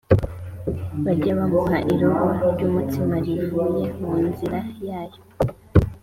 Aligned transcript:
bajye 1.05 1.31
bamuha 1.37 1.77
irobe 1.93 2.29
ry’umutsima 2.53 3.15
rivuye 3.25 3.85
mu 3.99 4.11
nzira 4.27 4.59
yayo 4.87 5.19